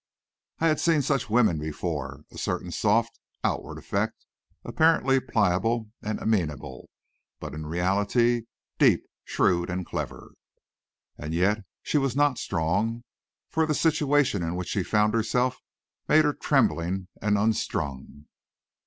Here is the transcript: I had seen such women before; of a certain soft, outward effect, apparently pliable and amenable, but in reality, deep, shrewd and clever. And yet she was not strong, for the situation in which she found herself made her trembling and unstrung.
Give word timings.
I 0.57 0.65
had 0.67 0.79
seen 0.79 1.03
such 1.03 1.29
women 1.29 1.59
before; 1.59 2.21
of 2.31 2.37
a 2.37 2.37
certain 2.39 2.71
soft, 2.71 3.19
outward 3.43 3.77
effect, 3.77 4.25
apparently 4.65 5.19
pliable 5.19 5.91
and 6.01 6.19
amenable, 6.19 6.89
but 7.39 7.53
in 7.53 7.67
reality, 7.67 8.45
deep, 8.79 9.05
shrewd 9.25 9.69
and 9.69 9.85
clever. 9.85 10.33
And 11.19 11.35
yet 11.35 11.63
she 11.83 11.99
was 11.99 12.15
not 12.15 12.39
strong, 12.39 13.03
for 13.47 13.67
the 13.67 13.75
situation 13.75 14.41
in 14.41 14.55
which 14.55 14.69
she 14.69 14.81
found 14.81 15.13
herself 15.13 15.59
made 16.07 16.25
her 16.25 16.33
trembling 16.33 17.07
and 17.21 17.37
unstrung. 17.37 18.25